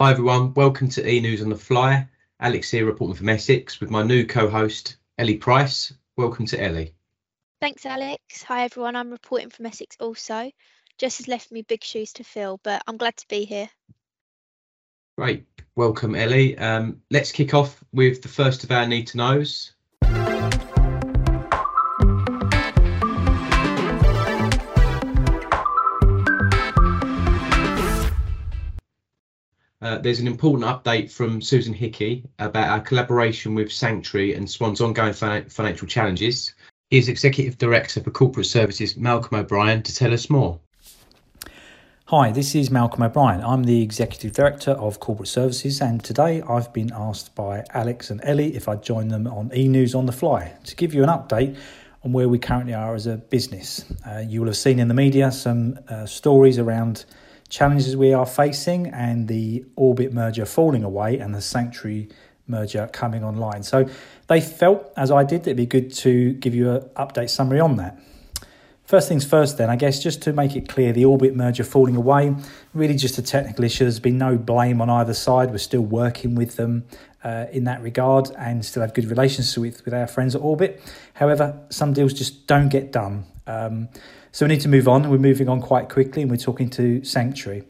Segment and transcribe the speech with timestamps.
[0.00, 2.06] Hi everyone, welcome to E News on the Fly.
[2.38, 5.92] Alex here reporting from Essex with my new co-host Ellie Price.
[6.16, 6.94] Welcome to Ellie.
[7.60, 8.44] Thanks, Alex.
[8.44, 10.52] Hi everyone, I'm reporting from Essex also.
[10.98, 13.68] Jess has left me big shoes to fill, but I'm glad to be here.
[15.16, 15.44] Great,
[15.74, 16.56] welcome Ellie.
[16.56, 19.72] Um, let's kick off with the first of our need to knows.
[29.88, 34.82] Uh, there's an important update from Susan Hickey about our collaboration with Sanctuary and Swan's
[34.82, 36.52] ongoing financial challenges.
[36.90, 40.60] Here's Executive Director for Corporate Services, Malcolm O'Brien, to tell us more.
[42.04, 43.42] Hi, this is Malcolm O'Brien.
[43.42, 48.20] I'm the Executive Director of Corporate Services, and today I've been asked by Alex and
[48.24, 51.08] Ellie if I'd join them on e News on the Fly to give you an
[51.08, 51.56] update
[52.04, 53.86] on where we currently are as a business.
[54.06, 57.06] Uh, you will have seen in the media some uh, stories around
[57.48, 62.08] challenges we are facing and the Orbit merger falling away and the Sanctuary
[62.46, 63.62] merger coming online.
[63.62, 63.88] So
[64.26, 67.76] they felt, as I did, it'd be good to give you an update summary on
[67.76, 67.98] that.
[68.84, 71.94] First things first, then, I guess just to make it clear, the Orbit merger falling
[71.94, 72.34] away,
[72.72, 73.84] really just a technical issue.
[73.84, 75.50] There's been no blame on either side.
[75.50, 76.86] We're still working with them
[77.22, 80.80] uh, in that regard and still have good relations with, with our friends at Orbit.
[81.12, 83.26] However, some deals just don't get done.
[83.46, 83.90] Um,
[84.38, 85.10] so we need to move on.
[85.10, 87.64] We're moving on quite quickly and we're talking to Sanctuary.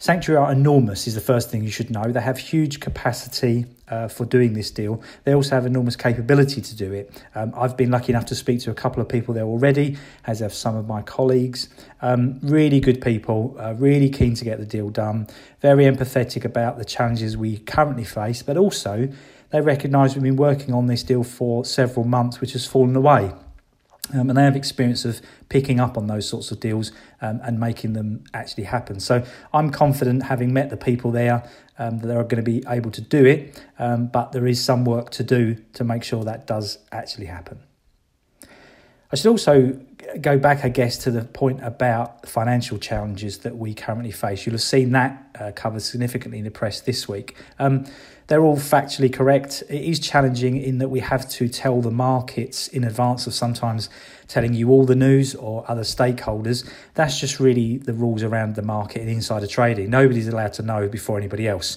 [0.00, 2.10] Sanctuary are enormous, is the first thing you should know.
[2.10, 5.00] They have huge capacity uh, for doing this deal.
[5.22, 7.22] They also have enormous capability to do it.
[7.36, 10.40] Um, I've been lucky enough to speak to a couple of people there already, as
[10.40, 11.68] have some of my colleagues.
[12.02, 15.28] Um, really good people, uh, really keen to get the deal done,
[15.60, 19.08] very empathetic about the challenges we currently face, but also
[19.50, 23.30] they recognise we've been working on this deal for several months, which has fallen away.
[24.12, 27.58] Um, and they have experience of picking up on those sorts of deals um, and
[27.58, 29.00] making them actually happen.
[29.00, 32.90] So I'm confident, having met the people there, um, that they're going to be able
[32.90, 33.64] to do it.
[33.78, 37.60] Um, but there is some work to do to make sure that does actually happen.
[39.10, 39.80] I should also
[40.20, 44.46] go back, I guess, to the point about financial challenges that we currently face.
[44.46, 47.36] You'll have seen that uh, covered significantly in the press this week.
[47.58, 47.86] Um,
[48.26, 49.62] they're all factually correct.
[49.68, 53.90] It is challenging in that we have to tell the markets in advance of sometimes
[54.28, 56.68] telling you all the news or other stakeholders.
[56.94, 59.90] That's just really the rules around the market and insider trading.
[59.90, 61.76] Nobody's allowed to know before anybody else.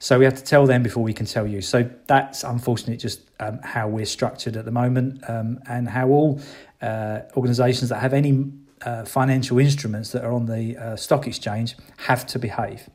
[0.00, 1.60] So we have to tell them before we can tell you.
[1.60, 6.40] So that's unfortunately just um, how we're structured at the moment um, and how all
[6.84, 8.52] uh, organisations that have any
[8.84, 12.88] uh, financial instruments that are on the uh, stock exchange have to behave.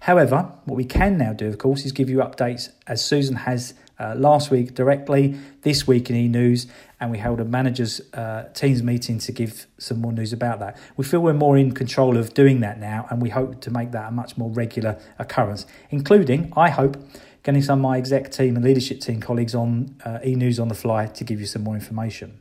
[0.00, 3.74] However, what we can now do, of course, is give you updates as Susan has
[3.98, 6.66] uh, last week directly, this week in e news,
[7.00, 10.76] and we held a managers' uh, teams meeting to give some more news about that.
[10.96, 13.92] We feel we're more in control of doing that now, and we hope to make
[13.92, 16.96] that a much more regular occurrence, including, I hope,
[17.42, 20.68] getting some of my exec team and leadership team colleagues on uh, e news on
[20.68, 22.40] the fly to give you some more information.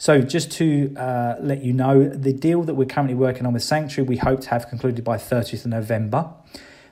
[0.00, 3.62] So, just to uh, let you know, the deal that we're currently working on with
[3.62, 6.32] Sanctuary, we hope to have concluded by 30th of November.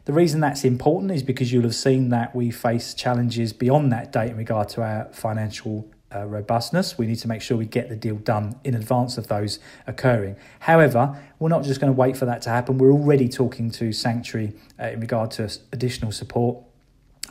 [0.05, 4.13] The reason that's important is because you'll have seen that we face challenges beyond that
[4.13, 6.99] date in regard to our financial uh, robustness.
[6.99, 10.37] We need to make sure we get the deal done in advance of those occurring.
[10.61, 12.77] However, we're not just going to wait for that to happen.
[12.77, 16.63] We're already talking to Sanctuary uh, in regard to additional support,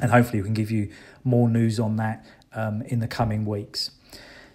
[0.02, 0.90] and hopefully, we can give you
[1.24, 3.92] more news on that um, in the coming weeks.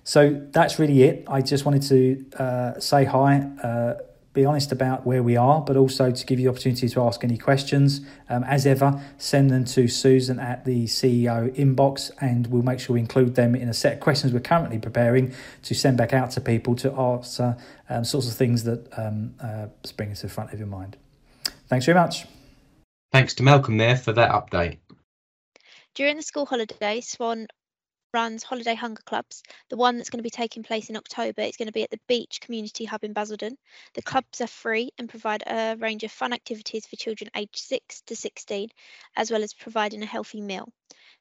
[0.05, 1.25] So that's really it.
[1.29, 3.95] I just wanted to uh, say hi, uh,
[4.33, 7.23] be honest about where we are, but also to give you the opportunity to ask
[7.23, 8.01] any questions.
[8.29, 12.95] Um, as ever, send them to Susan at the CEO inbox, and we'll make sure
[12.95, 16.31] we include them in a set of questions we're currently preparing to send back out
[16.33, 17.57] to people to answer
[17.91, 20.97] um, sorts of things that um, uh, spring to the front of your mind.
[21.69, 22.27] Thanks very much.
[23.12, 24.79] Thanks to Malcolm there for that update.
[25.95, 27.49] During the school holiday, Swan
[28.12, 29.43] runs Holiday Hunger Clubs.
[29.69, 31.91] The one that's going to be taking place in October is going to be at
[31.91, 33.56] the Beach Community Hub in Basildon.
[33.95, 38.03] The clubs are free and provide a range of fun activities for children aged 6
[38.03, 38.69] to 16,
[39.17, 40.73] as well as providing a healthy meal.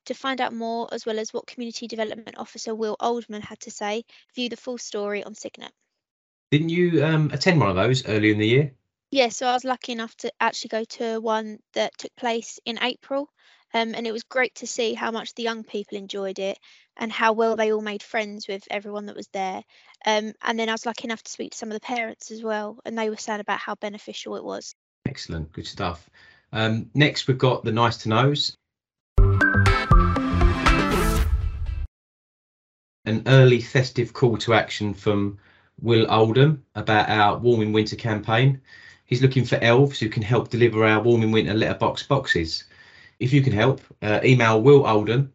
[0.05, 3.71] To find out more, as well as what Community Development Officer Will Oldman had to
[3.71, 4.03] say,
[4.35, 5.71] view the full story on Signet.
[6.51, 8.73] Didn't you um, attend one of those earlier in the year?
[9.11, 12.79] Yeah, so I was lucky enough to actually go to one that took place in
[12.81, 13.29] April.
[13.73, 16.57] Um, and it was great to see how much the young people enjoyed it
[16.97, 19.63] and how well they all made friends with everyone that was there.
[20.05, 22.43] Um, and then I was lucky enough to speak to some of the parents as
[22.43, 24.75] well, and they were saying about how beneficial it was.
[25.05, 26.09] Excellent, good stuff.
[26.51, 28.55] Um, next, we've got the nice to knows.
[33.05, 35.39] An early festive call to action from
[35.81, 38.61] Will Oldham about our Warm in Winter campaign.
[39.05, 42.65] He's looking for elves who can help deliver our Warm in Winter letterbox boxes.
[43.21, 45.31] If you can help, uh, email Will Olden.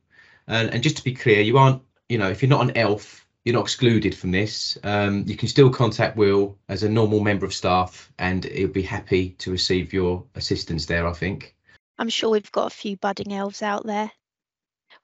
[0.48, 3.24] And, and just to be clear, you aren't, you know, if you're not an elf,
[3.44, 4.76] you're not excluded from this.
[4.82, 8.82] Um, you can still contact Will as a normal member of staff, and he'll be
[8.82, 11.06] happy to receive your assistance there.
[11.06, 11.54] I think.
[11.96, 14.10] I'm sure we've got a few budding elves out there.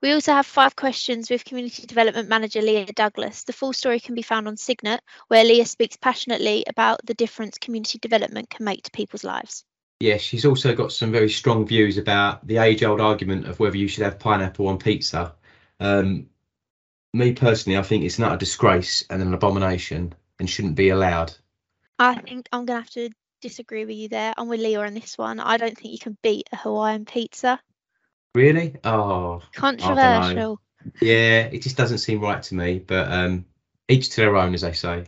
[0.01, 3.43] We also have five questions with Community Development Manager Leah Douglas.
[3.45, 7.57] The full story can be found on Signet, where Leah speaks passionately about the difference
[7.57, 9.63] community development can make to people's lives.
[10.03, 13.77] Yeah, she's also got some very strong views about the age old argument of whether
[13.77, 15.33] you should have pineapple on pizza.
[15.79, 16.27] Um,
[17.13, 21.33] me personally, I think it's not a disgrace and an abomination and shouldn't be allowed.
[21.99, 24.33] I think I'm going to have to disagree with you there.
[24.35, 25.39] I'm with Leah on this one.
[25.39, 27.61] I don't think you can beat a Hawaiian pizza.
[28.35, 28.75] Really?
[28.83, 30.59] Oh, controversial.
[31.01, 32.79] Yeah, it just doesn't seem right to me.
[32.79, 33.45] But um,
[33.87, 35.05] each to their own, as they say.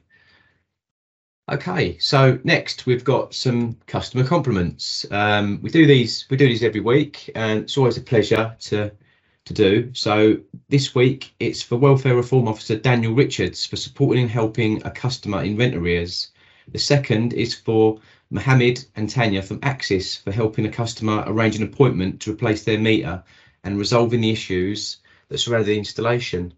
[1.48, 5.06] Okay, so next we've got some customer compliments.
[5.12, 8.92] Um, we do these we do these every week, and it's always a pleasure to
[9.46, 9.94] to do.
[9.94, 10.40] So
[10.70, 15.44] this week it's for Welfare Reform Officer Daniel Richards for supporting and helping a customer
[15.44, 16.32] in rent arrears.
[16.72, 18.00] The second is for
[18.32, 22.80] Mohammed and Tanya from Axis for helping a customer arrange an appointment to replace their
[22.80, 23.24] meter
[23.64, 24.98] and resolving the issues
[25.30, 26.54] that surround the installation.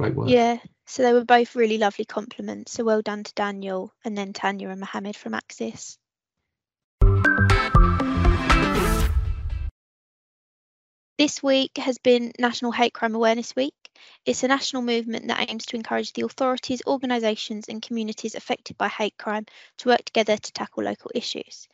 [0.00, 0.30] Great work.
[0.30, 0.58] Yeah,
[0.88, 2.72] so they were both really lovely compliments.
[2.72, 5.98] So well done to Daniel and then Tanya and Mohammed from Axis.
[11.18, 13.74] This week has been National Hate Crime Awareness Week.
[14.24, 18.88] It's a national movement that aims to encourage the authorities, organisations, and communities affected by
[18.88, 19.44] hate crime
[19.78, 21.68] to work together to tackle local issues.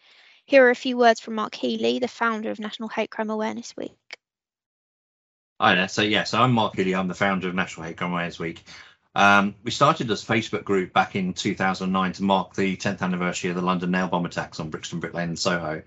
[0.46, 3.76] Here are a few words from Mark Healey, the founder of National Hate Crime Awareness
[3.76, 3.92] Week.
[5.60, 5.88] Hi there.
[5.88, 6.94] So, yes, I'm Mark Healey.
[6.94, 8.64] I'm the founder of National Hate Crime Awareness Week.
[9.14, 13.56] Um, we started this Facebook group back in 2009 to mark the 10th anniversary of
[13.56, 15.82] the London nail bomb attacks on Brixton Brick Lane and Soho.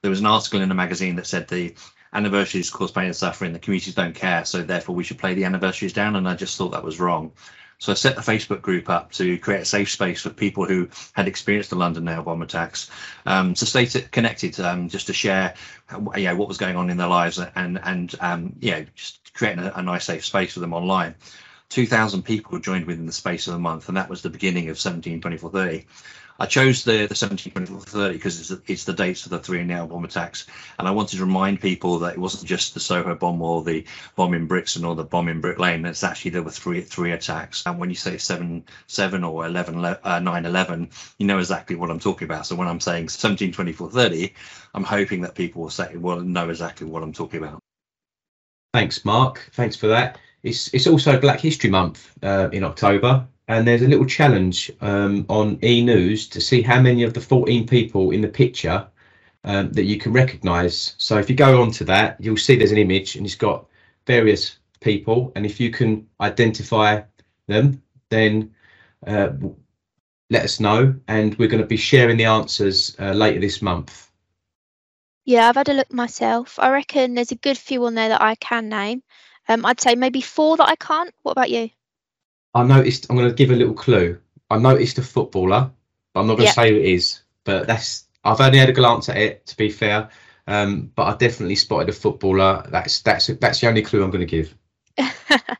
[0.00, 1.74] There was an article in a magazine that said the
[2.12, 3.52] anniversaries cause pain and suffering.
[3.52, 6.16] The communities don't care, so therefore we should play the anniversaries down.
[6.16, 7.32] And I just thought that was wrong.
[7.78, 10.88] So I set the Facebook group up to create a safe space for people who
[11.14, 12.88] had experienced the London nail bomb attacks,
[13.26, 15.54] um, to stay connected, um, just to share,
[16.16, 19.34] you know, what was going on in their lives, and and um, you know, just
[19.34, 21.16] creating a, a nice safe space for them online.
[21.72, 24.76] 2,000 people joined within the space of a month, and that was the beginning of
[24.76, 25.86] 172430.
[26.38, 30.04] I chose the the 1730 because it's, it's the dates of the three nail bomb
[30.04, 30.46] attacks,
[30.78, 33.86] and I wanted to remind people that it wasn't just the Soho bomb or the
[34.16, 35.84] bomb in Brixton or the bomb in Brick Lane.
[35.84, 39.84] It's actually there were three three attacks, and when you say seven seven or 11
[39.84, 42.46] uh, 9 11, you know exactly what I'm talking about.
[42.46, 44.34] So when I'm saying 172430,
[44.74, 47.60] I'm hoping that people will say will know exactly what I'm talking about.
[48.74, 49.50] Thanks, Mark.
[49.52, 50.18] Thanks for that.
[50.42, 55.24] It's it's also Black History Month uh, in October, and there's a little challenge um,
[55.28, 58.86] on E News to see how many of the 14 people in the picture
[59.44, 60.94] um, that you can recognise.
[60.98, 63.66] So if you go onto that, you'll see there's an image and it's got
[64.06, 67.02] various people, and if you can identify
[67.46, 68.52] them, then
[69.06, 69.30] uh,
[70.30, 74.10] let us know, and we're going to be sharing the answers uh, later this month.
[75.24, 76.58] Yeah, I've had a look myself.
[76.58, 79.02] I reckon there's a good few on there that I can name.
[79.48, 81.12] Um, I'd say maybe four that I can't.
[81.22, 81.70] What about you?
[82.54, 83.06] I noticed.
[83.08, 84.18] I'm going to give a little clue.
[84.50, 85.70] I noticed a footballer.
[86.12, 87.22] But I'm not going to say who it is.
[87.44, 88.04] But that's.
[88.24, 89.46] I've only had a glance at it.
[89.46, 90.10] To be fair,
[90.46, 92.64] um, but I definitely spotted a footballer.
[92.68, 94.54] That's that's that's the only clue I'm going to give.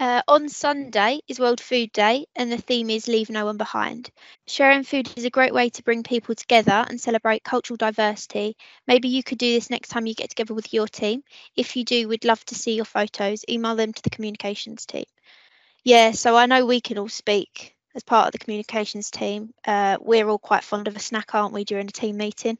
[0.00, 4.08] Uh, on Sunday is World Food Day, and the theme is Leave No One Behind.
[4.46, 8.56] Sharing food is a great way to bring people together and celebrate cultural diversity.
[8.86, 11.24] Maybe you could do this next time you get together with your team.
[11.56, 13.44] If you do, we'd love to see your photos.
[13.48, 15.06] Email them to the communications team.
[15.82, 19.52] Yeah, so I know we can all speak as part of the communications team.
[19.66, 22.56] Uh, we're all quite fond of a snack, aren't we, during a team meeting?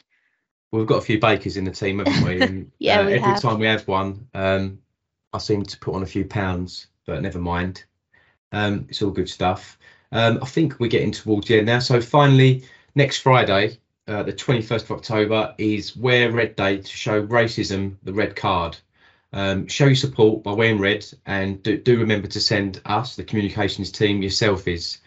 [0.73, 2.43] Well, we've got a few bakers in the team, haven't we?
[2.43, 3.41] And, yeah, uh, we every have.
[3.41, 4.81] time we have one, um,
[5.33, 7.85] I seem to put on a few pounds, but never mind.
[8.53, 9.79] Um, it's all good stuff.
[10.13, 11.79] Um, I think we're getting towards the end now.
[11.79, 17.27] So finally, next Friday, uh, the 21st of October, is Wear Red Day to show
[17.27, 18.77] racism the red card.
[19.33, 23.25] Um, show your support by wearing red and do, do, remember to send us, the
[23.25, 24.99] communications team, your selfies.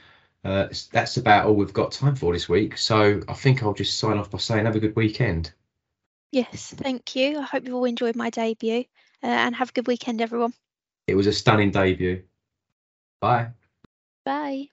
[0.43, 2.79] Uh, that's about all we've got time for this week.
[2.79, 5.53] So I think I'll just sign off by saying have a good weekend.
[6.31, 7.37] Yes, thank you.
[7.39, 8.85] I hope you've all enjoyed my debut
[9.23, 10.53] uh, and have a good weekend, everyone.
[11.07, 12.23] It was a stunning debut.
[13.19, 13.49] Bye.
[14.25, 14.69] Bye.